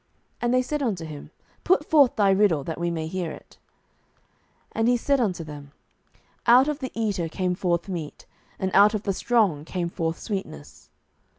[0.41, 1.29] And they said unto him,
[1.63, 3.59] Put forth thy riddle, that we may hear it.
[4.71, 5.73] 07:014:014 And he said unto them,
[6.47, 8.25] Out of the eater came forth meat,
[8.57, 10.89] and out of the strong came forth sweetness.